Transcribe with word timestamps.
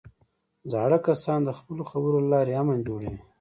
زاړه 0.71 0.97
کسان 1.07 1.39
د 1.45 1.49
خپلو 1.59 1.83
خبرو 1.91 2.17
له 2.23 2.29
لارې 2.33 2.53
امن 2.61 2.77
جوړوي 2.87 3.19